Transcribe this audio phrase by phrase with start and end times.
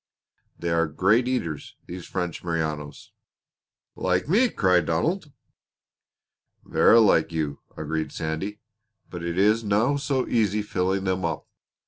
[0.57, 3.11] They are great eaters, these French Merinos."
[3.95, 5.31] "Like me!" cried Donald.
[6.65, 8.61] "Verra like you!" agreed Sandy.
[9.11, 11.45] "But it is no so easy filling them up.